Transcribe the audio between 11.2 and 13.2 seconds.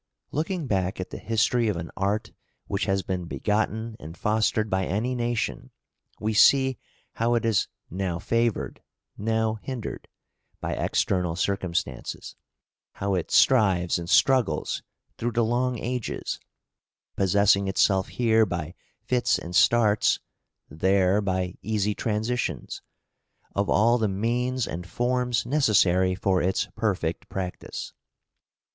circumstances, how